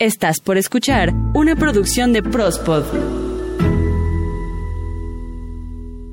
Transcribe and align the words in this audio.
Estás 0.00 0.40
por 0.40 0.58
escuchar 0.58 1.12
una 1.34 1.54
producción 1.54 2.12
de 2.12 2.20
Prospod. 2.20 2.82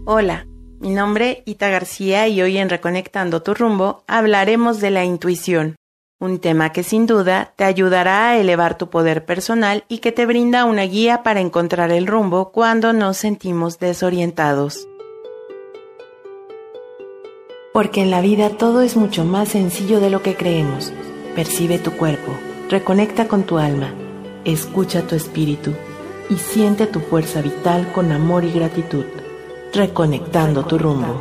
Hola, 0.05 0.45
mi 0.79 0.91
nombre 0.91 1.41
Ita 1.47 1.69
García 1.69 2.27
y 2.27 2.43
hoy 2.43 2.59
en 2.59 2.69
Reconectando 2.69 3.41
tu 3.41 3.55
rumbo 3.55 4.03
hablaremos 4.05 4.81
de 4.81 4.91
la 4.91 5.03
intuición, 5.03 5.77
un 6.19 6.37
tema 6.37 6.71
que 6.71 6.83
sin 6.83 7.07
duda 7.07 7.53
te 7.55 7.63
ayudará 7.63 8.29
a 8.29 8.37
elevar 8.37 8.77
tu 8.77 8.91
poder 8.91 9.25
personal 9.25 9.83
y 9.87 9.97
que 9.97 10.11
te 10.11 10.27
brinda 10.27 10.65
una 10.65 10.83
guía 10.83 11.23
para 11.23 11.39
encontrar 11.39 11.91
el 11.91 12.05
rumbo 12.05 12.51
cuando 12.51 12.93
nos 12.93 13.17
sentimos 13.17 13.79
desorientados. 13.79 14.87
Porque 17.73 18.03
en 18.03 18.11
la 18.11 18.21
vida 18.21 18.51
todo 18.59 18.83
es 18.83 18.95
mucho 18.95 19.25
más 19.25 19.49
sencillo 19.49 19.99
de 19.99 20.11
lo 20.11 20.21
que 20.21 20.35
creemos. 20.35 20.93
Percibe 21.33 21.79
tu 21.79 21.93
cuerpo 21.93 22.37
Reconecta 22.71 23.27
con 23.27 23.43
tu 23.43 23.57
alma, 23.57 23.93
escucha 24.45 25.01
tu 25.01 25.13
espíritu 25.13 25.73
y 26.29 26.37
siente 26.37 26.87
tu 26.87 27.01
fuerza 27.01 27.41
vital 27.41 27.91
con 27.91 28.13
amor 28.13 28.45
y 28.45 28.51
gratitud, 28.53 29.03
reconectando 29.73 30.63
tu 30.63 30.77
rumbo. 30.77 31.19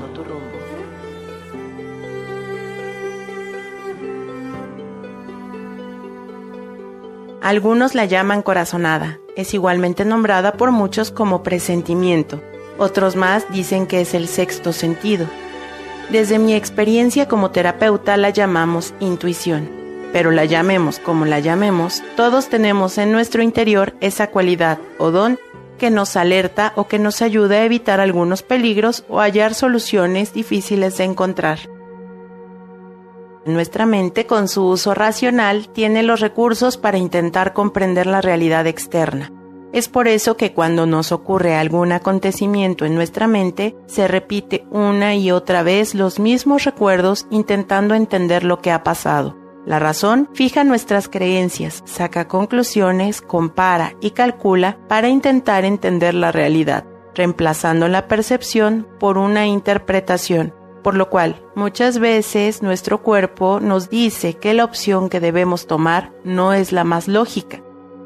Algunos 7.42 7.96
la 7.96 8.04
llaman 8.04 8.42
corazonada, 8.42 9.18
es 9.34 9.52
igualmente 9.52 10.04
nombrada 10.04 10.52
por 10.52 10.70
muchos 10.70 11.10
como 11.10 11.42
presentimiento, 11.42 12.40
otros 12.78 13.16
más 13.16 13.50
dicen 13.50 13.88
que 13.88 14.02
es 14.02 14.14
el 14.14 14.28
sexto 14.28 14.72
sentido. 14.72 15.26
Desde 16.10 16.38
mi 16.38 16.54
experiencia 16.54 17.26
como 17.26 17.50
terapeuta 17.50 18.16
la 18.16 18.30
llamamos 18.30 18.94
intuición 19.00 19.79
pero 20.12 20.30
la 20.30 20.44
llamemos 20.44 20.98
como 20.98 21.24
la 21.24 21.40
llamemos, 21.40 22.02
todos 22.16 22.48
tenemos 22.48 22.98
en 22.98 23.12
nuestro 23.12 23.42
interior 23.42 23.94
esa 24.00 24.28
cualidad 24.28 24.78
o 24.98 25.10
don 25.10 25.38
que 25.78 25.90
nos 25.90 26.16
alerta 26.16 26.72
o 26.76 26.86
que 26.86 26.98
nos 26.98 27.22
ayuda 27.22 27.56
a 27.56 27.64
evitar 27.64 28.00
algunos 28.00 28.42
peligros 28.42 29.04
o 29.08 29.20
hallar 29.20 29.54
soluciones 29.54 30.34
difíciles 30.34 30.98
de 30.98 31.04
encontrar. 31.04 31.58
Nuestra 33.46 33.86
mente, 33.86 34.26
con 34.26 34.48
su 34.48 34.66
uso 34.66 34.92
racional, 34.92 35.70
tiene 35.72 36.02
los 36.02 36.20
recursos 36.20 36.76
para 36.76 36.98
intentar 36.98 37.54
comprender 37.54 38.06
la 38.06 38.20
realidad 38.20 38.66
externa. 38.66 39.32
Es 39.72 39.88
por 39.88 40.08
eso 40.08 40.36
que 40.36 40.52
cuando 40.52 40.84
nos 40.84 41.12
ocurre 41.12 41.54
algún 41.54 41.92
acontecimiento 41.92 42.84
en 42.84 42.94
nuestra 42.94 43.26
mente, 43.26 43.76
se 43.86 44.08
repite 44.08 44.66
una 44.70 45.14
y 45.14 45.30
otra 45.30 45.62
vez 45.62 45.94
los 45.94 46.18
mismos 46.18 46.64
recuerdos 46.64 47.26
intentando 47.30 47.94
entender 47.94 48.44
lo 48.44 48.60
que 48.60 48.72
ha 48.72 48.82
pasado. 48.82 49.39
La 49.66 49.78
razón 49.78 50.28
fija 50.32 50.64
nuestras 50.64 51.08
creencias, 51.08 51.82
saca 51.84 52.28
conclusiones, 52.28 53.20
compara 53.20 53.94
y 54.00 54.12
calcula 54.12 54.78
para 54.88 55.08
intentar 55.08 55.64
entender 55.64 56.14
la 56.14 56.32
realidad, 56.32 56.84
reemplazando 57.14 57.86
la 57.88 58.08
percepción 58.08 58.88
por 58.98 59.18
una 59.18 59.46
interpretación, 59.46 60.54
por 60.82 60.94
lo 60.94 61.10
cual 61.10 61.42
muchas 61.54 61.98
veces 61.98 62.62
nuestro 62.62 63.02
cuerpo 63.02 63.60
nos 63.60 63.90
dice 63.90 64.34
que 64.34 64.54
la 64.54 64.64
opción 64.64 65.10
que 65.10 65.20
debemos 65.20 65.66
tomar 65.66 66.12
no 66.24 66.54
es 66.54 66.72
la 66.72 66.84
más 66.84 67.06
lógica. 67.06 67.62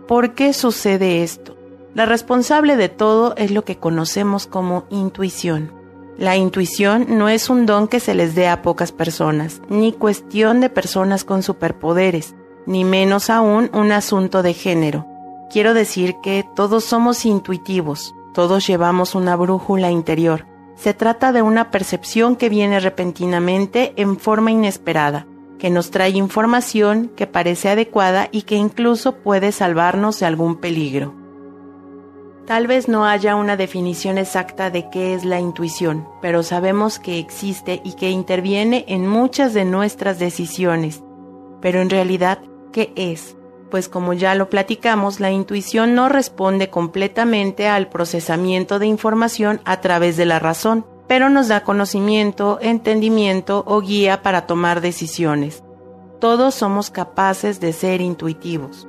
¿Por 0.09 0.35
qué 0.35 0.53
sucede 0.53 1.23
esto? 1.23 1.57
La 1.95 2.05
responsable 2.05 2.77
de 2.77 2.89
todo 2.89 3.37
es 3.37 3.53
lo 3.53 3.65
que 3.65 3.79
conocemos 3.79 4.49
como 4.49 4.87
intuición. 4.91 5.84
La 6.19 6.37
intuición 6.37 7.07
no 7.19 7.29
es 7.29 7.51
un 7.51 7.67
don 7.67 7.89
que 7.89 7.99
se 7.99 8.15
les 8.15 8.37
dé 8.37 8.47
a 8.47 8.63
pocas 8.63 8.93
personas, 8.93 9.61
ni 9.69 9.93
cuestión 9.93 10.61
de 10.61 10.71
personas 10.71 11.25
con 11.25 11.43
superpoderes, 11.43 12.37
ni 12.67 12.85
menos 12.85 13.31
aún 13.31 13.69
un 13.75 13.91
asunto 13.91 14.43
de 14.43 14.55
género. 14.55 15.07
Quiero 15.51 15.75
decir 15.75 16.15
que 16.23 16.45
todos 16.55 16.85
somos 16.85 17.25
intuitivos, 17.25 18.15
todos 18.33 18.67
llevamos 18.67 19.15
una 19.15 19.35
brújula 19.35 19.91
interior. 19.91 20.47
Se 20.77 20.95
trata 20.95 21.33
de 21.33 21.43
una 21.43 21.71
percepción 21.71 22.37
que 22.37 22.49
viene 22.49 22.79
repentinamente 22.79 23.93
en 23.97 24.17
forma 24.19 24.53
inesperada, 24.53 25.27
que 25.59 25.71
nos 25.71 25.91
trae 25.91 26.11
información 26.11 27.11
que 27.17 27.27
parece 27.27 27.71
adecuada 27.71 28.29
y 28.31 28.43
que 28.43 28.55
incluso 28.55 29.17
puede 29.17 29.51
salvarnos 29.51 30.21
de 30.21 30.27
algún 30.27 30.57
peligro. 30.57 31.24
Tal 32.47 32.67
vez 32.67 32.89
no 32.89 33.07
haya 33.07 33.37
una 33.37 33.57
definición 33.57 34.19
exacta 34.19 34.71
de 34.71 34.91
qué 34.91 35.15
es 35.15 35.25
la 35.25 35.41
intuición, 35.41 36.07
pero 36.21 36.43
sabemos 36.43 36.99
que 36.99 37.19
existe 37.19 37.81
y 37.85 37.95
que 37.95 38.11
interviene 38.11 38.85
en 38.87 39.07
muchas 39.07 39.55
de 39.55 39.65
nuestras 39.65 40.19
decisiones. 40.19 41.03
Pero 41.63 41.81
en 41.81 41.89
realidad, 41.89 42.41
¿qué 42.71 42.93
es? 42.97 43.35
Pues 43.71 43.89
como 43.89 44.13
ya 44.13 44.35
lo 44.35 44.51
platicamos, 44.51 45.21
la 45.21 45.31
intuición 45.31 45.95
no 45.95 46.11
responde 46.11 46.69
completamente 46.69 47.67
al 47.67 47.89
procesamiento 47.89 48.79
de 48.79 48.87
información 48.87 49.63
a 49.65 49.81
través 49.81 50.19
de 50.19 50.27
la 50.27 50.39
razón, 50.39 50.85
pero 51.09 51.31
nos 51.31 51.49
da 51.49 51.65
conocimiento, 51.65 52.59
entendimiento 52.61 53.65
o 53.67 53.81
guía 53.81 54.23
para 54.23 54.47
tomar 54.47 54.83
decisiones. 54.83 55.65
Todos 56.21 56.55
somos 56.55 56.91
capaces 56.91 57.59
de 57.59 57.73
ser 57.73 58.03
intuitivos. 58.03 58.87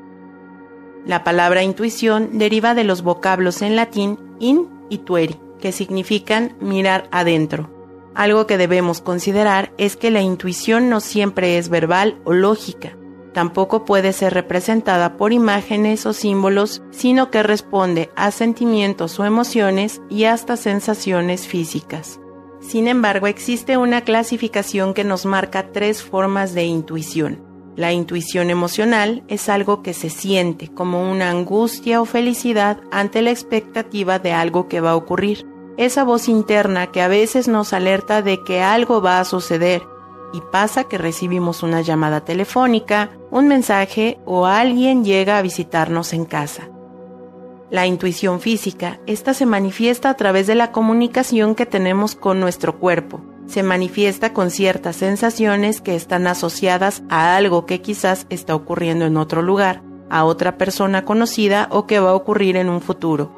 La 1.06 1.24
palabra 1.24 1.64
intuición 1.64 2.38
deriva 2.40 2.74
de 2.74 2.84
los 2.84 3.04
vocablos 3.04 3.62
en 3.62 3.76
latín 3.76 4.18
in 4.40 4.68
y 4.90 5.00
tueri, 5.00 5.36
que 5.60 5.72
significan 5.72 6.56
mirar 6.60 7.08
adentro. 7.12 7.70
Algo 8.16 8.48
que 8.48 8.58
debemos 8.58 9.02
considerar 9.02 9.72
es 9.78 9.98
que 9.98 10.10
la 10.10 10.22
intuición 10.22 10.90
no 10.90 11.02
siempre 11.02 11.58
es 11.58 11.70
verbal 11.70 12.18
o 12.24 12.34
lógica. 12.34 12.98
Tampoco 13.34 13.84
puede 13.84 14.14
ser 14.14 14.34
representada 14.34 15.18
por 15.18 15.34
imágenes 15.34 16.06
o 16.06 16.14
símbolos, 16.14 16.82
sino 16.92 17.30
que 17.30 17.44
responde 17.44 18.10
a 18.16 18.32
sentimientos 18.32 19.20
o 19.20 19.26
emociones 19.26 20.02
y 20.10 20.24
hasta 20.24 20.56
sensaciones 20.56 21.46
físicas. 21.46 22.20
Sin 22.62 22.88
embargo, 22.88 23.28
existe 23.28 23.78
una 23.78 24.02
clasificación 24.02 24.94
que 24.94 25.04
nos 25.04 25.26
marca 25.26 25.72
tres 25.72 26.02
formas 26.02 26.54
de 26.54 26.64
intuición. 26.64 27.45
La 27.76 27.92
intuición 27.92 28.50
emocional 28.50 29.24
es 29.28 29.50
algo 29.50 29.84
que 29.84 29.94
se 29.94 30.10
siente 30.10 30.70
como 30.70 31.12
una 31.12 31.30
angustia 31.30 32.02
o 32.02 32.06
felicidad 32.06 32.80
ante 32.92 33.22
la 33.22 33.32
expectativa 33.32 34.18
de 34.18 34.32
algo 34.32 34.70
que 34.70 34.80
va 34.80 34.92
a 34.92 34.96
ocurrir. 34.96 35.46
Esa 35.78 36.06
voz 36.06 36.30
interna 36.30 36.88
que 36.88 37.02
a 37.02 37.10
veces 37.10 37.50
nos 37.50 37.74
alerta 37.74 38.22
de 38.22 38.42
que 38.44 38.62
algo 38.62 39.02
va 39.02 39.20
a 39.20 39.26
suceder 39.26 39.84
y 40.32 40.42
pasa 40.52 40.86
que 40.86 40.98
recibimos 40.98 41.64
una 41.64 41.82
llamada 41.82 42.24
telefónica, 42.24 43.10
un 43.30 43.50
mensaje 43.50 44.20
o 44.26 44.46
alguien 44.46 45.04
llega 45.04 45.38
a 45.38 45.42
visitarnos 45.42 46.14
en 46.14 46.26
casa. 46.26 46.70
La 47.72 47.88
intuición 47.88 48.42
física, 48.42 49.00
esta 49.08 49.34
se 49.34 49.46
manifiesta 49.46 50.10
a 50.10 50.16
través 50.16 50.48
de 50.48 50.56
la 50.56 50.72
comunicación 50.72 51.56
que 51.56 51.66
tenemos 51.66 52.16
con 52.16 52.40
nuestro 52.40 52.80
cuerpo 52.80 53.22
se 53.48 53.64
manifiesta 53.64 54.34
con 54.34 54.52
ciertas 54.52 54.96
sensaciones 54.96 55.82
que 55.82 55.96
están 55.96 56.28
asociadas 56.28 57.04
a 57.10 57.36
algo 57.36 57.66
que 57.66 57.82
quizás 57.82 58.26
está 58.30 58.56
ocurriendo 58.56 59.06
en 59.06 59.18
otro 59.18 59.42
lugar, 59.42 59.82
a 60.10 60.26
otra 60.26 60.58
persona 60.58 61.06
conocida 61.06 61.68
o 61.72 61.86
que 61.86 62.00
va 62.00 62.12
a 62.12 62.16
ocurrir 62.16 62.58
en 62.58 62.70
un 62.70 62.82
futuro. 62.82 63.32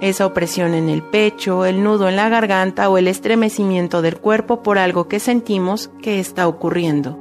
Esa 0.00 0.26
opresión 0.26 0.74
en 0.74 0.88
el 0.88 1.02
pecho, 1.02 1.64
el 1.64 1.82
nudo 1.82 2.08
en 2.08 2.14
la 2.14 2.28
garganta 2.28 2.88
o 2.88 2.98
el 2.98 3.08
estremecimiento 3.08 4.00
del 4.00 4.18
cuerpo 4.18 4.62
por 4.62 4.78
algo 4.78 5.08
que 5.08 5.18
sentimos 5.18 5.90
que 6.02 6.20
está 6.20 6.46
ocurriendo. 6.46 7.18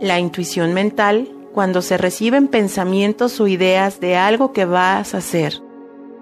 La 0.00 0.18
intuición 0.18 0.72
mental, 0.72 1.28
cuando 1.56 1.82
se 1.82 1.98
reciben 1.98 2.46
pensamientos 2.46 3.40
o 3.40 3.48
ideas 3.48 3.98
de 3.98 4.14
algo 4.16 4.52
que 4.52 4.64
vas 4.64 5.12
a 5.16 5.18
hacer, 5.18 5.60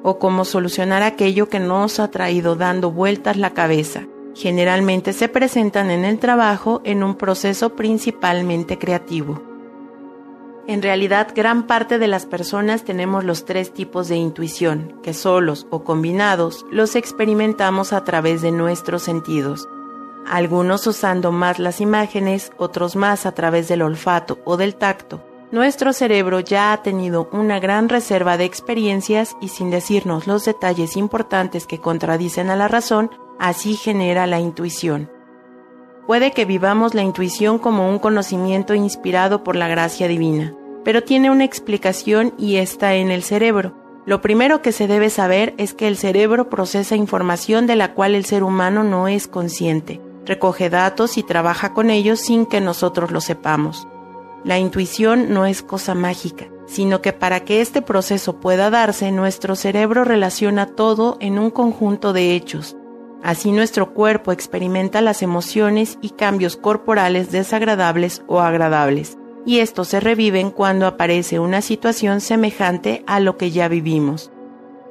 o 0.03 0.19
cómo 0.19 0.47
solucionar 0.47 1.03
aquello 1.03 1.51
que 1.51 1.61
nos 1.61 2.01
ha 2.01 2.09
traído 2.09 2.57
dando 2.57 2.91
vueltas 2.91 3.37
la 3.37 3.53
cabeza 3.53 4.07
Generalmente 4.35 5.13
se 5.13 5.29
presentan 5.29 5.91
en 5.91 6.05
el 6.05 6.19
trabajo 6.19 6.81
en 6.85 7.05
un 7.05 7.15
proceso 7.15 7.77
principalmente 7.77 8.79
creativo. 8.79 9.43
En 10.67 10.83
realidad, 10.83 11.29
gran 11.35 11.67
parte 11.67 11.99
de 11.99 12.09
las 12.09 12.27
personas 12.27 12.85
tenemos 12.85 13.23
los 13.23 13.45
tres 13.45 13.73
tipos 13.73 14.09
de 14.09 14.17
intuición, 14.17 14.99
que 15.03 15.15
solos 15.15 15.67
o 15.71 15.85
combinados 15.85 16.67
los 16.73 16.97
experimentamos 16.97 17.93
a 17.93 18.03
través 18.03 18.43
de 18.43 18.51
nuestros 18.51 19.03
sentidos. 19.03 19.69
Algunos 20.27 20.87
usando 20.87 21.33
más 21.33 21.59
las 21.59 21.81
imágenes, 21.81 22.53
otros 22.57 22.97
más 22.97 23.27
a 23.27 23.33
través 23.33 23.69
del 23.69 23.83
olfato 23.83 24.39
o 24.45 24.57
del 24.57 24.77
tacto. 24.77 25.25
Nuestro 25.53 25.93
cerebro 25.93 26.41
ya 26.41 26.73
ha 26.73 26.83
tenido 26.83 27.29
una 27.33 27.61
gran 27.61 27.89
reserva 27.89 28.37
de 28.37 28.45
experiencias 28.45 29.37
y 29.41 29.49
sin 29.49 29.71
decirnos 29.71 30.27
los 30.27 30.45
detalles 30.45 30.97
importantes 30.97 31.67
que 31.67 31.79
contradicen 31.79 32.51
a 32.51 32.57
la 32.57 32.67
razón, 32.67 33.11
Así 33.39 33.75
genera 33.75 34.27
la 34.27 34.41
intuición. 34.41 35.11
Puede 36.07 36.33
que 36.33 36.45
vivamos 36.45 36.95
la 36.95 37.03
intuición 37.03 37.59
como 37.59 37.89
un 37.89 37.99
conocimiento 37.99 38.75
inspirado 38.75 39.43
por 39.43 39.57
la 39.57 39.69
gracia 39.69 40.07
divina, 40.07 40.55
pero 40.85 41.03
tiene 41.03 41.31
una 41.31 41.45
explicación 41.45 42.35
y 42.39 42.57
está 42.57 42.95
en 42.95 43.11
el 43.11 43.23
cerebro. 43.23 43.75
Lo 44.07 44.21
primero 44.21 44.61
que 44.61 44.71
se 44.71 44.87
debe 44.87 45.09
saber 45.09 45.55
es 45.57 45.73
que 45.73 45.89
el 45.89 45.97
cerebro 45.97 46.51
procesa 46.51 46.95
información 46.95 47.67
de 47.67 47.77
la 47.77 47.95
cual 47.95 48.15
el 48.15 48.27
ser 48.27 48.45
humano 48.45 48.85
no 48.85 49.09
es 49.09 49.27
consciente, 49.27 50.01
recoge 50.25 50.71
datos 50.71 51.19
y 51.19 51.23
trabaja 51.23 51.75
con 51.75 51.91
ellos 51.91 52.21
sin 52.21 52.47
que 52.47 52.61
nosotros 52.61 53.11
lo 53.11 53.21
sepamos. 53.21 53.87
La 54.45 54.59
intuición 54.59 55.33
no 55.33 55.47
es 55.47 55.63
cosa 55.63 55.95
mágica, 55.95 56.47
sino 56.67 57.01
que 57.01 57.13
para 57.13 57.41
que 57.41 57.61
este 57.61 57.83
proceso 57.83 58.41
pueda 58.41 58.71
darse, 58.71 59.11
nuestro 59.11 59.57
cerebro 59.57 60.05
relaciona 60.05 60.67
todo 60.67 61.17
en 61.21 61.39
un 61.39 61.51
conjunto 61.51 62.13
de 62.13 62.35
hechos. 62.35 62.77
Así 63.23 63.53
nuestro 63.53 63.95
cuerpo 63.95 64.33
experimenta 64.33 65.01
las 65.01 65.23
emociones 65.23 65.99
y 66.03 66.11
cambios 66.11 66.57
corporales 66.59 67.31
desagradables 67.31 68.23
o 68.27 68.41
agradables, 68.41 69.17
y 69.47 69.61
estos 69.61 69.89
se 69.89 70.01
reviven 70.01 70.51
cuando 70.51 70.87
aparece 70.87 71.39
una 71.39 71.63
situación 71.63 72.21
semejante 72.21 73.03
a 73.07 73.21
lo 73.21 73.39
que 73.39 73.51
ya 73.51 73.69
vivimos. 73.69 74.31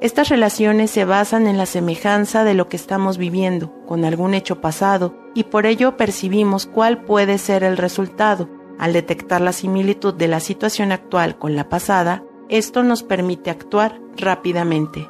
Estas 0.00 0.28
relaciones 0.28 0.90
se 0.90 1.04
basan 1.04 1.46
en 1.46 1.56
la 1.56 1.66
semejanza 1.66 2.44
de 2.44 2.54
lo 2.54 2.68
que 2.68 2.76
estamos 2.76 3.16
viviendo 3.16 3.72
con 3.86 4.04
algún 4.04 4.34
hecho 4.34 4.60
pasado 4.60 5.14
y 5.34 5.44
por 5.44 5.66
ello 5.66 5.96
percibimos 5.96 6.66
cuál 6.66 7.04
puede 7.04 7.38
ser 7.38 7.64
el 7.64 7.76
resultado, 7.76 8.48
al 8.78 8.92
detectar 8.92 9.40
la 9.40 9.52
similitud 9.52 10.14
de 10.14 10.28
la 10.28 10.40
situación 10.40 10.92
actual 10.92 11.38
con 11.38 11.54
la 11.54 11.68
pasada, 11.68 12.24
esto 12.48 12.82
nos 12.82 13.02
permite 13.02 13.50
actuar 13.50 14.00
rápidamente. 14.16 15.08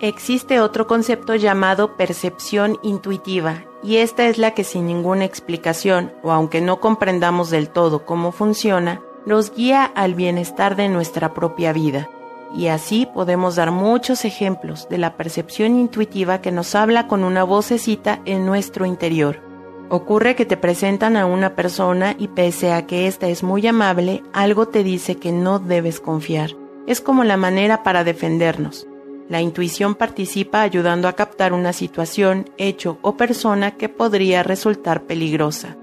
Existe 0.00 0.60
otro 0.60 0.86
concepto 0.86 1.34
llamado 1.34 1.98
percepción 1.98 2.78
intuitiva, 2.82 3.64
y 3.82 3.96
esta 3.96 4.26
es 4.28 4.38
la 4.38 4.52
que 4.52 4.64
sin 4.64 4.86
ninguna 4.86 5.26
explicación, 5.26 6.12
o 6.22 6.32
aunque 6.32 6.62
no 6.62 6.80
comprendamos 6.80 7.50
del 7.50 7.68
todo 7.68 8.06
cómo 8.06 8.32
funciona, 8.32 9.02
nos 9.26 9.54
guía 9.54 9.84
al 9.84 10.14
bienestar 10.14 10.74
de 10.74 10.88
nuestra 10.88 11.34
propia 11.34 11.74
vida. 11.74 12.08
Y 12.54 12.66
así 12.68 13.06
podemos 13.06 13.56
dar 13.56 13.70
muchos 13.70 14.24
ejemplos 14.24 14.88
de 14.88 14.98
la 14.98 15.16
percepción 15.16 15.78
intuitiva 15.78 16.40
que 16.40 16.50
nos 16.50 16.74
habla 16.74 17.06
con 17.06 17.24
una 17.24 17.44
vocecita 17.44 18.20
en 18.24 18.46
nuestro 18.46 18.86
interior. 18.86 19.40
Ocurre 19.88 20.36
que 20.36 20.46
te 20.46 20.56
presentan 20.56 21.16
a 21.16 21.26
una 21.26 21.54
persona 21.56 22.14
y 22.18 22.28
pese 22.28 22.72
a 22.72 22.86
que 22.86 23.06
ésta 23.06 23.28
es 23.28 23.42
muy 23.42 23.66
amable, 23.66 24.22
algo 24.32 24.68
te 24.68 24.84
dice 24.84 25.16
que 25.16 25.32
no 25.32 25.58
debes 25.58 26.00
confiar. 26.00 26.50
Es 26.86 27.00
como 27.00 27.24
la 27.24 27.36
manera 27.36 27.82
para 27.82 28.04
defendernos. 28.04 28.86
La 29.28 29.40
intuición 29.40 29.94
participa 29.94 30.62
ayudando 30.62 31.06
a 31.06 31.12
captar 31.12 31.52
una 31.52 31.72
situación, 31.72 32.50
hecho 32.58 32.98
o 33.02 33.16
persona 33.16 33.76
que 33.76 33.88
podría 33.88 34.42
resultar 34.42 35.04
peligrosa. 35.04 35.76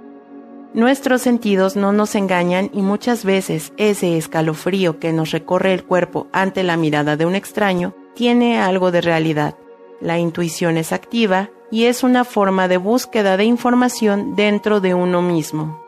Nuestros 0.77 1.23
sentidos 1.23 1.75
no 1.75 1.91
nos 1.91 2.13
engañan 2.13 2.69
y 2.71 2.83
muchas 2.83 3.25
veces 3.25 3.73
ese 3.77 4.15
escalofrío 4.15 4.99
que 4.99 5.11
nos 5.11 5.31
recorre 5.31 5.73
el 5.73 5.83
cuerpo 5.83 6.27
ante 6.31 6.61
la 6.61 6.77
mirada 6.77 7.17
de 7.17 7.25
un 7.25 7.33
extraño 7.33 7.95
tiene 8.13 8.59
algo 8.61 8.91
de 8.91 9.01
realidad. 9.01 9.55
La 10.01 10.19
intuición 10.19 10.77
es 10.77 10.93
activa 10.93 11.49
y 11.71 11.85
es 11.85 12.03
una 12.03 12.25
forma 12.25 12.67
de 12.67 12.77
búsqueda 12.77 13.37
de 13.37 13.45
información 13.45 14.35
dentro 14.35 14.79
de 14.79 14.93
uno 14.93 15.23
mismo. 15.23 15.81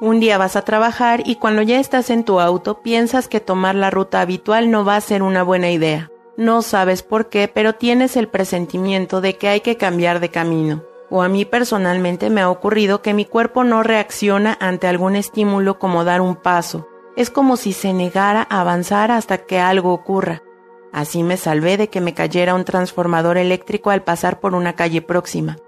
Un 0.00 0.18
día 0.18 0.38
vas 0.38 0.56
a 0.56 0.62
trabajar 0.62 1.22
y 1.24 1.36
cuando 1.36 1.62
ya 1.62 1.78
estás 1.78 2.10
en 2.10 2.24
tu 2.24 2.40
auto 2.40 2.82
piensas 2.82 3.28
que 3.28 3.38
tomar 3.38 3.76
la 3.76 3.90
ruta 3.90 4.20
habitual 4.20 4.72
no 4.72 4.84
va 4.84 4.96
a 4.96 5.00
ser 5.00 5.22
una 5.22 5.44
buena 5.44 5.70
idea. 5.70 6.10
No 6.36 6.62
sabes 6.62 7.04
por 7.04 7.28
qué, 7.28 7.46
pero 7.46 7.76
tienes 7.76 8.16
el 8.16 8.26
presentimiento 8.26 9.20
de 9.20 9.36
que 9.36 9.46
hay 9.46 9.60
que 9.60 9.76
cambiar 9.76 10.18
de 10.18 10.30
camino. 10.30 10.82
O 11.14 11.20
a 11.20 11.28
mí 11.28 11.44
personalmente 11.44 12.30
me 12.30 12.40
ha 12.40 12.48
ocurrido 12.48 13.02
que 13.02 13.12
mi 13.12 13.26
cuerpo 13.26 13.64
no 13.64 13.82
reacciona 13.82 14.56
ante 14.58 14.86
algún 14.86 15.14
estímulo 15.14 15.78
como 15.78 16.04
dar 16.04 16.22
un 16.22 16.36
paso. 16.36 16.88
Es 17.16 17.28
como 17.28 17.58
si 17.58 17.74
se 17.74 17.92
negara 17.92 18.46
a 18.48 18.62
avanzar 18.62 19.10
hasta 19.10 19.36
que 19.36 19.60
algo 19.60 19.92
ocurra. 19.92 20.42
Así 20.90 21.22
me 21.22 21.36
salvé 21.36 21.76
de 21.76 21.88
que 21.88 22.00
me 22.00 22.14
cayera 22.14 22.54
un 22.54 22.64
transformador 22.64 23.36
eléctrico 23.36 23.90
al 23.90 24.02
pasar 24.02 24.40
por 24.40 24.54
una 24.54 24.72
calle 24.72 25.02
próxima. 25.02 25.58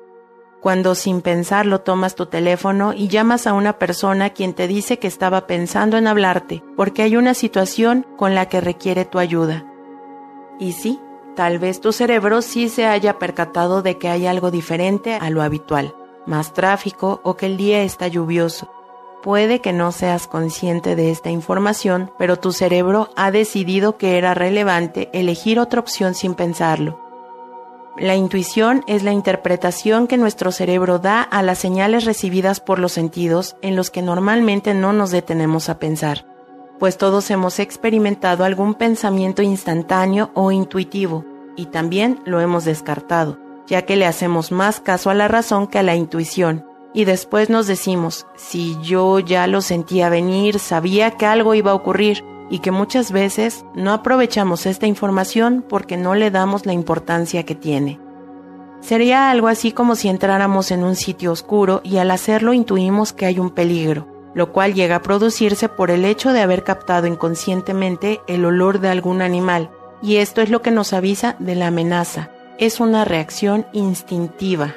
Cuando 0.63 0.95
sin 0.95 1.21
pensarlo 1.21 1.83
tomas 1.83 2.15
tu 2.15 2.25
teléfono 2.25 2.95
y 2.95 3.09
llamas 3.09 3.47
a 3.47 3.53
una 3.53 3.79
persona 3.79 4.31
quien 4.31 4.55
te 4.55 4.67
dice 4.67 4.99
que 4.99 5.09
estaba 5.09 5.47
pensando 5.47 5.99
en 5.99 6.07
hablarte 6.07 6.63
porque 6.75 7.03
hay 7.03 7.19
una 7.19 7.35
situación 7.35 8.07
con 8.17 8.35
la 8.35 8.49
que 8.49 8.63
requiere 8.63 9.05
tu 9.05 9.19
ayuda. 9.19 9.67
Y 10.59 10.73
sí, 10.73 10.99
tal 11.35 11.59
vez 11.59 11.81
tu 11.81 11.93
cerebro 11.93 12.43
sí 12.43 12.69
se 12.69 12.87
haya 12.87 13.19
percatado 13.19 13.83
de 13.83 13.99
que 13.99 14.09
hay 14.09 14.27
algo 14.27 14.51
diferente 14.51 15.15
a 15.15 15.31
lo 15.31 15.43
habitual, 15.43 15.95
más 16.27 16.53
tráfico 16.53 17.21
o 17.23 17.37
que 17.37 17.47
el 17.47 17.57
día 17.57 17.83
está 17.83 18.09
lluvioso 18.09 18.71
Puede 19.25 19.63
que 19.63 19.73
no 19.73 19.91
seas 19.91 20.27
consciente 20.27 20.97
de 20.97 21.11
esta 21.11 21.31
información, 21.31 22.13
pero 22.19 22.37
tu 22.37 22.53
cerebro 22.53 23.09
ha 23.17 23.31
decidido 23.31 23.97
que 23.97 24.19
era 24.19 24.35
relevante 24.35 25.09
elegir 25.15 25.59
otra 25.59 25.81
opción 25.81 26.15
sin 26.15 26.35
pensarlo. 26.35 27.01
La 27.97 28.17
intuición 28.17 28.85
es 28.87 29.03
la 29.03 29.13
interpretación 29.13 30.09
que 30.09 30.19
nuestro 30.19 30.53
cerebro 30.53 30.99
da 30.99 31.23
a 31.23 31.43
las 31.43 31.57
señales 31.57 32.05
recibidas 32.05 32.61
por 32.61 32.79
los 32.79 32.93
sentidos 32.93 33.57
en 33.63 33.77
los 33.77 33.91
que 33.91 34.03
normalmente 34.03 34.75
no 34.75 34.93
nos 34.93 35.11
detenemos 35.11 35.71
a 35.71 35.79
pensar, 35.79 36.27
pues 36.79 36.99
todos 36.99 37.31
hemos 37.31 37.59
experimentado 37.59 38.45
algún 38.45 38.75
pensamiento 38.75 39.43
instantáneo 39.43 40.31
o 40.35 40.51
intuitivo, 40.51 41.25
y 41.57 41.67
también 41.67 42.21
lo 42.25 42.41
hemos 42.41 42.65
descartado, 42.65 43.39
ya 43.67 43.83
que 43.83 43.97
le 43.97 44.07
hacemos 44.07 44.53
más 44.53 44.81
caso 44.81 45.11
a 45.11 45.15
la 45.15 45.29
razón 45.29 45.67
que 45.67 45.79
a 45.79 45.83
la 45.83 45.97
intuición, 45.97 46.67
y 46.93 47.05
después 47.05 47.51
nos 47.51 47.67
decimos, 47.67 48.27
si 48.37 48.77
yo 48.81 49.19
ya 49.19 49.47
lo 49.47 49.61
sentía 49.61 50.09
venir, 50.09 50.59
sabía 50.61 51.11
que 51.13 51.27
algo 51.27 51.55
iba 51.55 51.73
a 51.73 51.75
ocurrir 51.75 52.25
y 52.51 52.61
que 52.61 52.71
muchas 52.71 53.11
veces 53.11 53.65
no 53.75 53.93
aprovechamos 53.93 54.67
esta 54.67 54.87
información 54.87 55.65
porque 55.69 55.97
no 55.97 56.15
le 56.15 56.31
damos 56.31 56.67
la 56.67 56.73
importancia 56.73 57.45
que 57.45 57.55
tiene. 57.57 58.01
Sería 58.81 59.31
algo 59.31 59.49
así 59.49 59.73
como 59.73 59.97
si 59.97 60.09
entráramos 60.09 60.71
en 60.71 60.85
un 60.85 60.95
sitio 60.95 61.33
oscuro 61.33 61.81
y 61.83 61.97
al 61.97 62.11
hacerlo 62.11 62.53
intuimos 62.53 63.13
que 63.13 63.27
hay 63.27 63.39
un 63.39 63.51
peligro, 63.51 64.07
lo 64.35 64.53
cual 64.53 64.75
llega 64.75 64.97
a 64.97 65.03
producirse 65.03 65.69
por 65.69 65.91
el 65.91 66.05
hecho 66.05 66.33
de 66.33 66.41
haber 66.41 66.65
captado 66.65 67.07
inconscientemente 67.07 68.21
el 68.27 68.45
olor 68.45 68.81
de 68.81 68.89
algún 68.89 69.23
animal, 69.23 69.71
y 70.03 70.17
esto 70.17 70.43
es 70.43 70.51
lo 70.51 70.61
que 70.61 70.71
nos 70.71 70.93
avisa 70.93 71.37
de 71.39 71.55
la 71.55 71.69
amenaza. 71.69 72.31
Es 72.59 72.81
una 72.81 73.05
reacción 73.05 73.67
instintiva. 73.73 74.75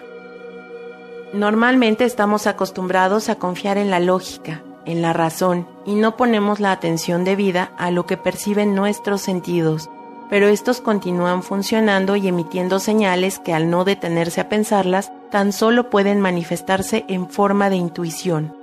Normalmente 1.33 2.06
estamos 2.06 2.48
acostumbrados 2.48 3.30
a 3.30 3.36
confiar 3.36 3.77
en 3.77 3.92
la 3.92 4.00
lógica, 4.00 4.63
en 4.86 5.01
la 5.01 5.12
razón, 5.12 5.68
y 5.86 5.95
no 5.95 6.15
ponemos 6.15 6.59
la 6.59 6.71
atención 6.71 7.25
debida 7.25 7.71
a 7.77 7.92
lo 7.92 8.06
que 8.06 8.15
perciben 8.15 8.74
nuestros 8.74 9.21
sentidos, 9.21 9.89
pero 10.30 10.48
estos 10.48 10.81
continúan 10.81 11.44
funcionando 11.44 12.15
y 12.15 12.27
emitiendo 12.27 12.80
señales 12.80 13.39
que 13.39 13.54
al 13.54 13.69
no 13.69 13.83
detenerse 13.83 14.42
a 14.42 14.50
pensarlas, 14.50 15.12
tan 15.30 15.51
solo 15.51 15.89
pueden 15.89 16.21
manifestarse 16.21 17.06
en 17.07 17.30
forma 17.30 17.69
de 17.69 17.75
intuición. 17.75 18.56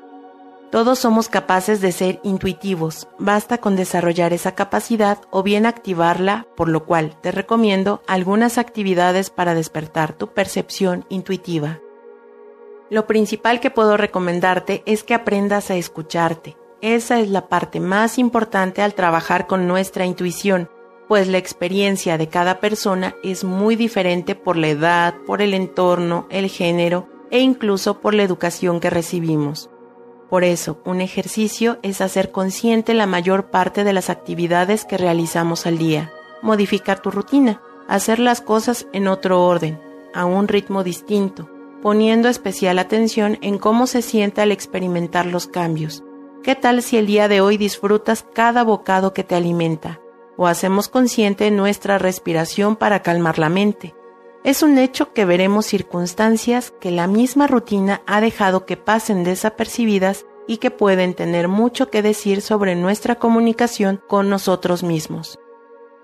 Todos 0.74 0.98
somos 0.98 1.28
capaces 1.28 1.80
de 1.80 1.92
ser 1.92 2.18
intuitivos, 2.24 3.06
basta 3.20 3.58
con 3.58 3.76
desarrollar 3.76 4.32
esa 4.32 4.56
capacidad 4.56 5.18
o 5.30 5.44
bien 5.44 5.66
activarla, 5.66 6.48
por 6.56 6.68
lo 6.68 6.84
cual 6.84 7.16
te 7.20 7.30
recomiendo 7.30 8.02
algunas 8.08 8.58
actividades 8.58 9.30
para 9.30 9.54
despertar 9.54 10.14
tu 10.14 10.32
percepción 10.34 11.06
intuitiva. 11.08 11.78
Lo 12.90 13.06
principal 13.06 13.60
que 13.60 13.70
puedo 13.70 13.96
recomendarte 13.96 14.82
es 14.84 15.04
que 15.04 15.14
aprendas 15.14 15.70
a 15.70 15.76
escucharte. 15.76 16.56
Esa 16.80 17.20
es 17.20 17.28
la 17.28 17.46
parte 17.46 17.78
más 17.78 18.18
importante 18.18 18.82
al 18.82 18.94
trabajar 18.94 19.46
con 19.46 19.68
nuestra 19.68 20.06
intuición, 20.06 20.68
pues 21.06 21.28
la 21.28 21.38
experiencia 21.38 22.18
de 22.18 22.28
cada 22.28 22.58
persona 22.58 23.14
es 23.22 23.44
muy 23.44 23.76
diferente 23.76 24.34
por 24.34 24.56
la 24.56 24.70
edad, 24.70 25.14
por 25.24 25.40
el 25.40 25.54
entorno, 25.54 26.26
el 26.30 26.48
género 26.48 27.08
e 27.30 27.38
incluso 27.38 28.00
por 28.00 28.12
la 28.12 28.24
educación 28.24 28.80
que 28.80 28.90
recibimos. 28.90 29.70
Por 30.28 30.44
eso, 30.44 30.80
un 30.84 31.00
ejercicio 31.00 31.78
es 31.82 32.00
hacer 32.00 32.30
consciente 32.30 32.94
la 32.94 33.06
mayor 33.06 33.50
parte 33.50 33.84
de 33.84 33.92
las 33.92 34.10
actividades 34.10 34.84
que 34.84 34.96
realizamos 34.96 35.66
al 35.66 35.78
día, 35.78 36.12
modificar 36.42 37.00
tu 37.00 37.10
rutina, 37.10 37.60
hacer 37.88 38.18
las 38.18 38.40
cosas 38.40 38.86
en 38.92 39.08
otro 39.08 39.44
orden, 39.44 39.80
a 40.14 40.24
un 40.24 40.48
ritmo 40.48 40.82
distinto, 40.82 41.50
poniendo 41.82 42.28
especial 42.28 42.78
atención 42.78 43.38
en 43.42 43.58
cómo 43.58 43.86
se 43.86 44.00
siente 44.00 44.40
al 44.40 44.52
experimentar 44.52 45.26
los 45.26 45.46
cambios. 45.46 46.02
¿Qué 46.42 46.54
tal 46.54 46.82
si 46.82 46.96
el 46.96 47.06
día 47.06 47.28
de 47.28 47.40
hoy 47.40 47.56
disfrutas 47.56 48.24
cada 48.34 48.62
bocado 48.62 49.12
que 49.12 49.24
te 49.24 49.34
alimenta? 49.34 50.00
¿O 50.36 50.46
hacemos 50.46 50.88
consciente 50.88 51.50
nuestra 51.50 51.98
respiración 51.98 52.76
para 52.76 53.02
calmar 53.02 53.38
la 53.38 53.48
mente? 53.48 53.94
Es 54.44 54.62
un 54.62 54.76
hecho 54.76 55.14
que 55.14 55.24
veremos 55.24 55.64
circunstancias 55.64 56.70
que 56.78 56.90
la 56.90 57.06
misma 57.06 57.46
rutina 57.46 58.02
ha 58.06 58.20
dejado 58.20 58.66
que 58.66 58.76
pasen 58.76 59.24
desapercibidas 59.24 60.26
y 60.46 60.58
que 60.58 60.70
pueden 60.70 61.14
tener 61.14 61.48
mucho 61.48 61.88
que 61.88 62.02
decir 62.02 62.42
sobre 62.42 62.74
nuestra 62.74 63.14
comunicación 63.14 64.02
con 64.06 64.28
nosotros 64.28 64.82
mismos. 64.82 65.38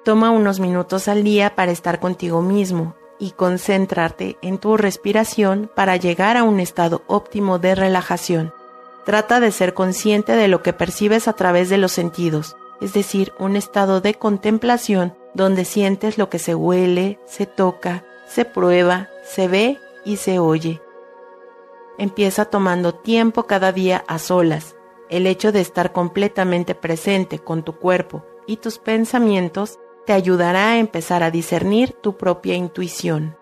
Toma 0.07 0.31
unos 0.31 0.59
minutos 0.59 1.07
al 1.07 1.23
día 1.23 1.55
para 1.55 1.71
estar 1.71 2.01
contigo 2.01 2.41
mismo 2.41 2.97
y 3.19 3.33
concéntrate 3.33 4.39
en 4.41 4.57
tu 4.57 4.79
respiración 4.79 5.71
para 5.77 5.97
llegar 5.97 6.39
a 6.39 6.43
un 6.43 6.61
estado 6.61 7.03
óptimo 7.09 7.59
de 7.59 7.75
relajación. 7.75 8.55
Trata 9.05 9.41
de 9.41 9.53
ser 9.53 9.75
consciente 9.75 10.33
de 10.35 10.49
lo 10.49 10.63
que 10.63 10.73
percibes 10.73 11.29
a 11.29 11.35
través 11.35 11.69
de 11.69 11.77
los 11.77 11.93
sentidos, 11.93 12.57
es 12.81 12.95
decir, 12.95 13.35
un 13.39 13.55
estado 13.55 14.01
de 14.01 14.15
contemplación 14.15 15.15
donde 15.35 15.67
sientes 15.67 16.17
lo 16.17 16.31
que 16.31 16.39
se 16.39 16.55
huele, 16.55 17.19
se 17.27 17.45
toca, 17.45 18.05
se 18.31 18.45
prueba, 18.45 19.09
se 19.25 19.49
ve 19.49 19.79
y 20.05 20.17
se 20.17 20.39
oye. 20.39 20.81
Empieza 21.99 22.45
tomando 22.45 22.95
tiempo 22.95 23.49
cada 23.49 23.73
día 23.73 24.05
a 24.07 24.21
solas. 24.21 24.77
El 25.09 25.27
hecho 25.27 25.51
de 25.51 25.61
estar 25.61 25.93
completamente 25.93 26.77
presente 26.77 27.41
con 27.41 27.65
tu 27.65 27.77
cuerpo 27.77 28.25
y 28.47 28.59
tus 28.59 28.79
pensamientos 28.79 29.81
te 30.07 30.13
ayudará 30.13 30.71
a 30.71 30.79
empezar 30.79 31.25
a 31.25 31.33
discernir 31.33 31.93
tu 31.93 32.17
propia 32.17 32.55
intuición. 32.55 33.37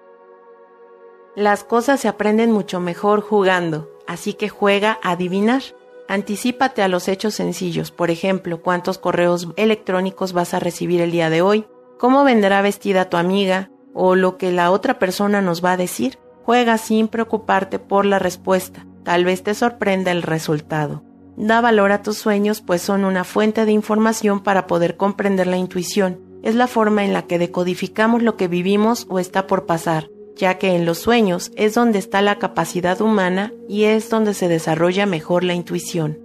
Las 1.36 1.64
cosas 1.64 2.00
se 2.00 2.08
aprenden 2.08 2.50
mucho 2.50 2.80
mejor 2.80 3.20
jugando, 3.20 3.90
así 4.06 4.32
que 4.32 4.48
juega 4.48 4.98
a 5.02 5.12
adivinar. 5.12 5.62
Anticípate 6.08 6.80
a 6.82 6.88
los 6.88 7.08
hechos 7.08 7.34
sencillos, 7.34 7.90
por 7.90 8.10
ejemplo, 8.10 8.62
cuántos 8.62 8.96
correos 8.96 9.48
electrónicos 9.56 10.32
vas 10.32 10.54
a 10.54 10.60
recibir 10.60 11.02
el 11.02 11.10
día 11.10 11.28
de 11.28 11.42
hoy, 11.42 11.66
cómo 11.98 12.24
vendrá 12.24 12.62
vestida 12.62 13.10
tu 13.10 13.18
amiga 13.18 13.70
o 13.94 14.14
lo 14.14 14.36
que 14.36 14.52
la 14.52 14.70
otra 14.70 14.98
persona 14.98 15.42
nos 15.42 15.64
va 15.64 15.72
a 15.72 15.76
decir. 15.76 16.18
Juega 16.44 16.78
sin 16.78 17.08
preocuparte 17.08 17.78
por 17.78 18.06
la 18.06 18.18
respuesta, 18.18 18.86
tal 19.04 19.24
vez 19.24 19.42
te 19.42 19.54
sorprenda 19.54 20.12
el 20.12 20.22
resultado. 20.22 21.02
Da 21.36 21.60
valor 21.60 21.92
a 21.92 22.02
tus 22.02 22.16
sueños, 22.16 22.62
pues 22.62 22.82
son 22.82 23.04
una 23.04 23.24
fuente 23.24 23.64
de 23.64 23.72
información 23.72 24.40
para 24.42 24.66
poder 24.66 24.96
comprender 24.96 25.46
la 25.46 25.58
intuición. 25.58 26.20
Es 26.42 26.54
la 26.54 26.66
forma 26.66 27.04
en 27.04 27.12
la 27.12 27.22
que 27.22 27.38
decodificamos 27.38 28.22
lo 28.22 28.36
que 28.36 28.48
vivimos 28.48 29.06
o 29.10 29.18
está 29.18 29.46
por 29.46 29.66
pasar 29.66 30.08
ya 30.38 30.56
que 30.56 30.74
en 30.74 30.86
los 30.86 30.98
sueños 30.98 31.50
es 31.56 31.74
donde 31.74 31.98
está 31.98 32.22
la 32.22 32.38
capacidad 32.38 33.00
humana 33.00 33.52
y 33.68 33.84
es 33.84 34.08
donde 34.08 34.32
se 34.32 34.48
desarrolla 34.48 35.04
mejor 35.04 35.44
la 35.44 35.54
intuición. 35.54 36.18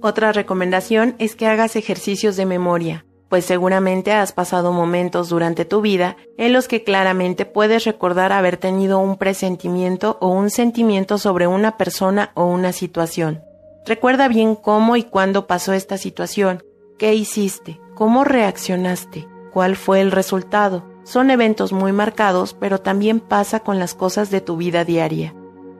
Otra 0.00 0.32
recomendación 0.32 1.14
es 1.18 1.36
que 1.36 1.46
hagas 1.46 1.76
ejercicios 1.76 2.36
de 2.36 2.46
memoria, 2.46 3.04
pues 3.32 3.46
seguramente 3.46 4.12
has 4.12 4.32
pasado 4.32 4.72
momentos 4.72 5.30
durante 5.30 5.64
tu 5.64 5.80
vida 5.80 6.18
en 6.36 6.52
los 6.52 6.68
que 6.68 6.84
claramente 6.84 7.46
puedes 7.46 7.86
recordar 7.86 8.30
haber 8.30 8.58
tenido 8.58 8.98
un 8.98 9.16
presentimiento 9.16 10.18
o 10.20 10.28
un 10.28 10.50
sentimiento 10.50 11.16
sobre 11.16 11.46
una 11.46 11.78
persona 11.78 12.32
o 12.34 12.44
una 12.44 12.72
situación. 12.72 13.42
Recuerda 13.86 14.28
bien 14.28 14.54
cómo 14.54 14.96
y 14.96 15.04
cuándo 15.04 15.46
pasó 15.46 15.72
esta 15.72 15.96
situación, 15.96 16.62
qué 16.98 17.14
hiciste, 17.14 17.80
cómo 17.94 18.22
reaccionaste, 18.22 19.26
cuál 19.50 19.76
fue 19.76 20.02
el 20.02 20.12
resultado, 20.12 20.84
son 21.02 21.30
eventos 21.30 21.72
muy 21.72 21.92
marcados, 21.92 22.52
pero 22.52 22.82
también 22.82 23.18
pasa 23.18 23.60
con 23.60 23.78
las 23.78 23.94
cosas 23.94 24.28
de 24.28 24.42
tu 24.42 24.58
vida 24.58 24.84
diaria. 24.84 25.34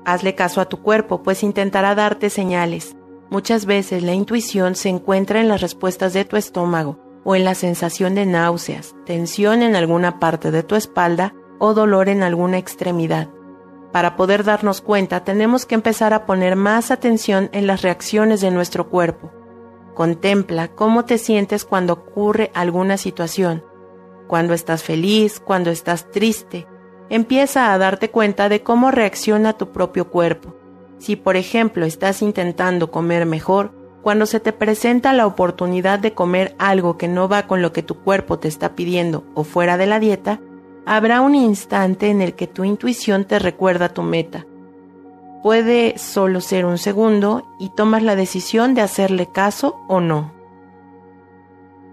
Hazle 0.06 0.34
caso 0.34 0.62
a 0.62 0.70
tu 0.70 0.80
cuerpo, 0.80 1.22
pues 1.22 1.42
intentará 1.42 1.94
darte 1.94 2.30
señales. 2.30 2.96
Muchas 3.28 3.66
veces 3.66 4.02
la 4.02 4.14
intuición 4.14 4.74
se 4.74 4.88
encuentra 4.88 5.42
en 5.42 5.48
las 5.48 5.60
respuestas 5.60 6.14
de 6.14 6.24
tu 6.24 6.38
estómago, 6.38 7.01
o 7.24 7.36
en 7.36 7.44
la 7.44 7.54
sensación 7.54 8.14
de 8.14 8.26
náuseas, 8.26 8.94
tensión 9.06 9.62
en 9.62 9.76
alguna 9.76 10.18
parte 10.18 10.50
de 10.50 10.62
tu 10.62 10.74
espalda 10.74 11.34
o 11.58 11.74
dolor 11.74 12.08
en 12.08 12.22
alguna 12.22 12.58
extremidad. 12.58 13.28
Para 13.92 14.16
poder 14.16 14.44
darnos 14.44 14.80
cuenta 14.80 15.24
tenemos 15.24 15.66
que 15.66 15.74
empezar 15.74 16.14
a 16.14 16.26
poner 16.26 16.56
más 16.56 16.90
atención 16.90 17.50
en 17.52 17.66
las 17.66 17.82
reacciones 17.82 18.40
de 18.40 18.50
nuestro 18.50 18.88
cuerpo. 18.88 19.30
Contempla 19.94 20.68
cómo 20.68 21.04
te 21.04 21.18
sientes 21.18 21.64
cuando 21.64 21.92
ocurre 21.92 22.50
alguna 22.54 22.96
situación 22.96 23.62
cuando 24.32 24.54
estás 24.54 24.82
feliz, 24.82 25.40
cuando 25.40 25.68
estás 25.68 26.10
triste. 26.10 26.66
Empieza 27.10 27.70
a 27.70 27.76
darte 27.76 28.10
cuenta 28.10 28.48
de 28.48 28.62
cómo 28.62 28.90
reacciona 28.90 29.52
tu 29.52 29.72
propio 29.72 30.08
cuerpo. 30.08 30.56
Si 30.96 31.16
por 31.16 31.36
ejemplo 31.36 31.84
estás 31.84 32.22
intentando 32.22 32.90
comer 32.90 33.26
mejor, 33.26 33.74
cuando 34.02 34.26
se 34.26 34.40
te 34.40 34.52
presenta 34.52 35.12
la 35.12 35.26
oportunidad 35.26 35.98
de 35.98 36.12
comer 36.12 36.54
algo 36.58 36.98
que 36.98 37.08
no 37.08 37.28
va 37.28 37.46
con 37.46 37.62
lo 37.62 37.72
que 37.72 37.82
tu 37.82 37.94
cuerpo 37.96 38.38
te 38.38 38.48
está 38.48 38.74
pidiendo 38.74 39.24
o 39.34 39.44
fuera 39.44 39.76
de 39.76 39.86
la 39.86 40.00
dieta, 40.00 40.40
habrá 40.84 41.20
un 41.20 41.34
instante 41.34 42.10
en 42.10 42.20
el 42.20 42.34
que 42.34 42.48
tu 42.48 42.64
intuición 42.64 43.24
te 43.24 43.38
recuerda 43.38 43.94
tu 43.94 44.02
meta. 44.02 44.44
Puede 45.42 45.98
solo 45.98 46.40
ser 46.40 46.66
un 46.66 46.78
segundo 46.78 47.44
y 47.58 47.70
tomas 47.70 48.02
la 48.02 48.16
decisión 48.16 48.74
de 48.74 48.80
hacerle 48.80 49.28
caso 49.32 49.76
o 49.88 50.00
no. 50.00 50.32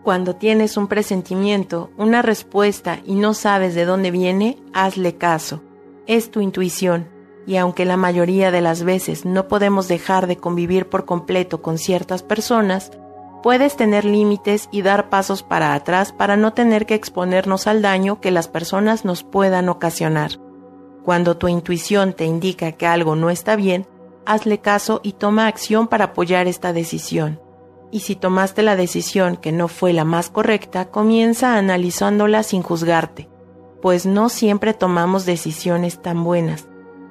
Cuando 0.04 0.36
tienes 0.36 0.78
un 0.78 0.88
presentimiento, 0.88 1.92
una 1.98 2.22
respuesta 2.22 3.00
y 3.06 3.16
no 3.16 3.34
sabes 3.34 3.76
de 3.76 3.86
dónde 3.86 4.12
viene, 4.12 4.58
hazle 4.74 5.16
caso. 5.16 5.62
Es 6.08 6.32
tu 6.32 6.42
intuición, 6.42 7.08
y 7.50 7.58
aunque 7.58 7.84
la 7.84 7.98
mayoría 7.98 8.52
de 8.52 8.62
las 8.62 8.84
veces 8.84 9.26
no 9.26 9.48
podemos 9.48 9.88
dejar 9.88 10.28
de 10.28 10.38
convivir 10.38 10.88
por 10.88 11.06
completo 11.06 11.64
con 11.64 11.80
ciertas 11.80 12.22
personas, 12.22 12.92
puedes 13.42 13.76
tener 13.76 14.06
límites 14.06 14.70
y 14.72 14.84
dar 14.84 15.10
pasos 15.10 15.42
para 15.42 15.74
atrás 15.74 16.14
para 16.14 16.38
no 16.38 16.54
tener 16.54 16.86
que 16.86 16.94
exponernos 16.94 17.66
al 17.66 17.82
daño 17.82 18.22
que 18.22 18.30
las 18.30 18.48
personas 18.48 19.04
nos 19.04 19.24
puedan 19.24 19.68
ocasionar. 19.68 20.34
Cuando 21.04 21.38
tu 21.38 21.48
intuición 21.48 22.14
te 22.14 22.26
indica 22.26 22.74
que 22.74 22.86
algo 22.86 23.16
no 23.16 23.32
está 23.32 23.56
bien, 23.56 23.88
hazle 24.28 24.60
caso 24.60 25.00
y 25.02 25.14
toma 25.14 25.48
acción 25.48 25.88
para 25.88 26.06
apoyar 26.06 26.46
esta 26.46 26.72
decisión 26.72 27.42
y 27.92 28.02
si 28.02 28.16
tomaste 28.16 28.62
la 28.62 28.76
decisión 28.76 29.38
que 29.38 29.52
no 29.52 29.68
fue 29.70 29.92
la 29.92 30.06
más 30.06 30.30
correcta, 30.30 30.92
comienza 30.92 31.58
analizándola 31.58 32.44
sin 32.44 32.62
juzgarte, 32.62 33.28
pues 33.82 34.06
no 34.06 34.30
siempre 34.30 34.76
tomamos 34.76 35.26
decisiones 35.26 36.00
tan 36.00 36.24
buenas. 36.24 36.69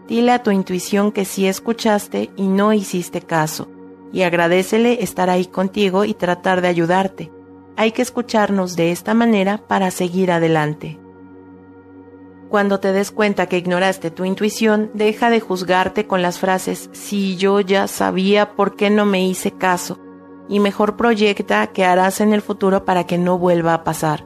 Dile 0.08 0.32
a 0.32 0.42
tu 0.42 0.50
intuición 0.50 1.12
que 1.12 1.26
sí 1.26 1.46
escuchaste 1.46 2.30
y 2.34 2.48
no 2.48 2.72
hiciste 2.72 3.20
caso, 3.20 3.68
y 4.10 4.22
agradecele 4.22 5.02
estar 5.02 5.28
ahí 5.28 5.44
contigo 5.44 6.04
y 6.04 6.14
tratar 6.14 6.62
de 6.62 6.68
ayudarte. 6.68 7.30
Hay 7.76 7.92
que 7.92 8.00
escucharnos 8.00 8.74
de 8.74 8.90
esta 8.90 9.12
manera 9.12 9.58
para 9.68 9.90
seguir 9.90 10.32
adelante. 10.32 10.98
Cuando 12.48 12.80
te 12.80 12.92
des 12.94 13.10
cuenta 13.10 13.46
que 13.46 13.58
ignoraste 13.58 14.10
tu 14.10 14.24
intuición, 14.24 14.90
deja 14.94 15.28
de 15.28 15.40
juzgarte 15.40 16.06
con 16.06 16.22
las 16.22 16.38
frases 16.38 16.88
si 16.92 17.36
yo 17.36 17.60
ya 17.60 17.86
sabía 17.86 18.56
por 18.56 18.74
qué 18.74 18.88
no 18.88 19.04
me 19.04 19.22
hice 19.22 19.50
caso 19.50 19.98
y 20.48 20.58
mejor 20.58 20.96
proyecta 20.96 21.66
qué 21.66 21.84
harás 21.84 22.22
en 22.22 22.32
el 22.32 22.40
futuro 22.40 22.86
para 22.86 23.04
que 23.04 23.18
no 23.18 23.36
vuelva 23.36 23.74
a 23.74 23.84
pasar. 23.84 24.24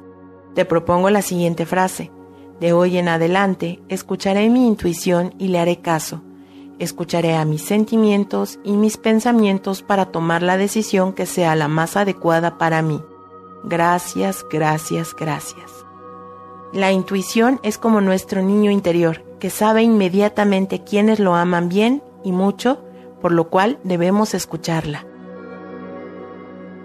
Te 0.54 0.64
propongo 0.64 1.10
la 1.10 1.22
siguiente 1.22 1.66
frase. 1.66 2.12
De 2.60 2.72
hoy 2.72 2.98
en 2.98 3.08
adelante 3.08 3.80
escucharé 3.88 4.48
mi 4.48 4.66
intuición 4.66 5.34
y 5.38 5.48
le 5.48 5.58
haré 5.58 5.80
caso. 5.80 6.22
Escucharé 6.78 7.34
a 7.34 7.44
mis 7.44 7.62
sentimientos 7.62 8.58
y 8.64 8.72
mis 8.72 8.96
pensamientos 8.96 9.82
para 9.82 10.06
tomar 10.06 10.42
la 10.42 10.56
decisión 10.56 11.12
que 11.12 11.26
sea 11.26 11.54
la 11.54 11.68
más 11.68 11.96
adecuada 11.96 12.58
para 12.58 12.82
mí. 12.82 13.00
Gracias, 13.64 14.44
gracias, 14.50 15.14
gracias. 15.14 15.70
La 16.72 16.90
intuición 16.90 17.60
es 17.62 17.78
como 17.78 18.00
nuestro 18.00 18.42
niño 18.42 18.70
interior, 18.70 19.22
que 19.38 19.50
sabe 19.50 19.82
inmediatamente 19.82 20.82
quiénes 20.84 21.18
lo 21.18 21.34
aman 21.34 21.68
bien 21.68 22.02
y 22.24 22.32
mucho, 22.32 22.82
por 23.20 23.32
lo 23.32 23.50
cual 23.50 23.78
debemos 23.84 24.34
escucharla. 24.34 25.06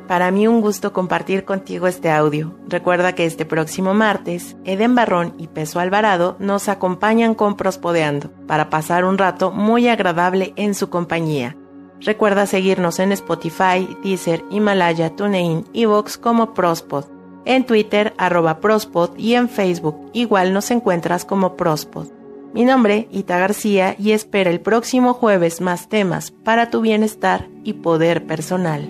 Para 0.08 0.32
mí 0.32 0.48
un 0.48 0.62
gusto 0.62 0.94
compartir 0.94 1.44
contigo 1.44 1.86
este 1.86 2.10
audio. 2.10 2.56
Recuerda 2.70 3.14
que 3.14 3.26
este 3.26 3.46
próximo 3.46 3.94
martes, 3.94 4.56
Eden 4.64 4.96
Barrón 4.96 5.34
y 5.38 5.48
Peso 5.48 5.82
Alvarado 5.82 6.38
nos 6.40 6.70
acompañan 6.70 7.36
con 7.36 7.58
Prospodeando 7.58 8.32
para 8.48 8.70
pasar 8.70 9.04
un 9.04 9.18
rato 9.18 9.52
muy 9.52 9.90
agradable 9.90 10.54
en 10.56 10.76
su 10.76 10.90
compañía. 10.90 11.58
Recuerda 12.00 12.46
seguirnos 12.46 13.00
en 13.00 13.12
Spotify, 13.12 13.98
Deezer, 14.02 14.46
Himalaya, 14.50 15.14
TuneIn 15.14 15.66
y 15.74 15.84
Vox 15.86 16.18
como 16.18 16.54
Prospod. 16.54 17.06
En 17.44 17.66
Twitter, 17.66 18.14
arroba 18.18 18.62
Prospod 18.62 19.18
y 19.18 19.34
en 19.34 19.50
Facebook 19.50 20.10
igual 20.14 20.54
nos 20.54 20.72
encuentras 20.72 21.26
como 21.26 21.58
Prospod. 21.58 22.08
Mi 22.54 22.64
nombre, 22.64 23.10
Ita 23.12 23.40
García, 23.40 23.96
y 24.00 24.12
espera 24.12 24.50
el 24.50 24.62
próximo 24.62 25.14
jueves 25.14 25.60
más 25.60 25.90
temas 25.90 26.32
para 26.32 26.70
tu 26.70 26.80
bienestar 26.80 27.50
y 27.64 27.74
poder 27.74 28.26
personal. 28.26 28.90